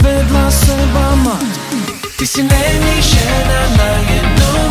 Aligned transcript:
I've 0.00 0.30
my 0.30 0.48
soul 0.48 0.76
by 0.94 1.14
mine. 1.24 1.52
Ti 2.16 2.26
si 2.26 2.42
ne 2.42 2.78
mi 2.78 3.02
scena, 3.02 4.67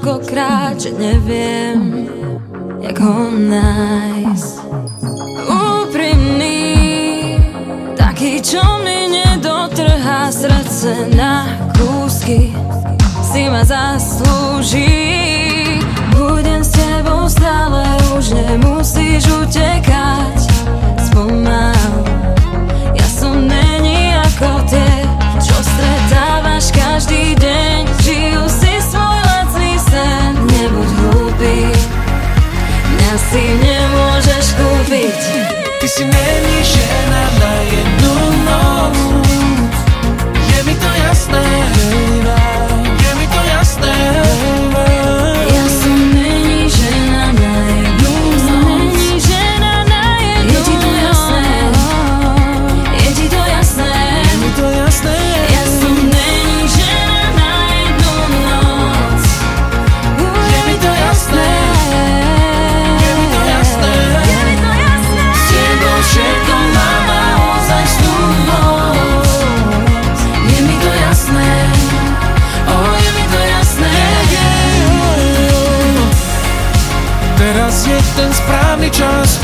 toľkokrát, 0.00 0.80
že 0.80 0.96
neviem, 0.96 2.08
jak 2.80 2.96
ho 3.04 3.28
nájsť. 3.36 4.56
Úprimný, 5.44 7.36
taký, 8.00 8.40
čo 8.40 8.64
mi 8.80 9.12
nedotrhá 9.12 10.32
srdce 10.32 11.04
na 11.12 11.44
kúsky, 11.76 12.48
si 13.20 13.42
ma 13.52 13.60
zaslúži. 13.60 14.88
Budem 16.16 16.64
s 16.64 16.72
tebou 16.72 17.28
stále, 17.28 17.84
už 18.16 18.32
nemusíš 18.32 19.28
utekať. 19.28 20.39
içine 36.00 36.40
mi 36.40 36.49
každý 78.90 78.98
čas. 78.98 79.38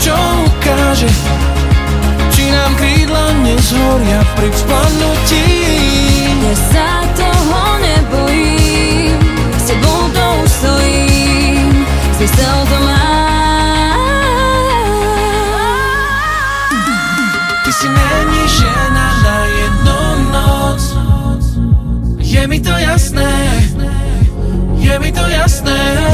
Čo 0.00 0.16
ukáže 0.44 1.08
Či 2.32 2.50
nám 2.52 2.72
krídla 2.76 3.32
nezhoria 3.40 4.20
pri 4.36 4.48
vzplanutí? 4.52 5.46
Ja 6.44 6.54
sa 6.72 6.88
toho 7.16 7.62
nebojím 7.80 9.16
S 9.56 9.62
tebou 9.64 10.02
to 10.12 10.24
ustojím 10.44 11.88
Zmysel 12.20 12.58
to 12.68 12.78
má 12.84 13.08
Ty 17.64 17.70
si 17.72 17.88
není 17.88 18.42
žena 18.44 19.08
na 19.24 19.38
jednu 19.48 20.00
noc. 20.28 20.82
Je 22.20 22.44
mi 22.44 22.60
to 22.60 22.76
jasné 22.76 23.32
Je 24.76 24.94
mi 25.00 25.10
to 25.12 25.24
jasné. 25.32 26.13